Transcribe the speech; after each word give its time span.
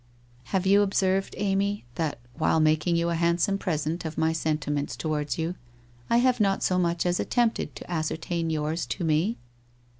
Have 0.45 0.65
you 0.65 0.81
observed, 0.81 1.35
Amy, 1.37 1.85
that 1.93 2.17
while 2.35 2.59
mak 2.59 2.87
ing 2.87 2.95
you 2.95 3.11
a 3.11 3.13
handsome 3.15 3.59
present 3.59 4.03
of 4.03 4.17
my 4.17 4.33
sentiments 4.33 4.95
towards 4.95 5.37
you, 5.37 5.53
I 6.09 6.17
have 6.17 6.39
not 6.39 6.63
so 6.63 6.79
much 6.79 7.05
as 7.05 7.19
attempted 7.19 7.75
to 7.75 7.91
ascertain 7.91 8.49
yours 8.49 8.87
to 8.87 9.03
me 9.03 9.37